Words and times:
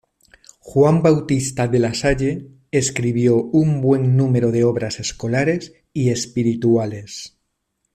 Juan 0.61 1.03
Bautista 1.03 1.67
de 1.67 1.77
la 1.77 1.93
Salle 1.93 2.47
escribió 2.71 3.35
un 3.37 3.81
buen 3.83 4.17
número 4.17 4.49
de 4.51 4.63
obras 4.63 4.99
escolares 4.99 5.75
y 5.93 6.09
espirituales. 6.09 7.37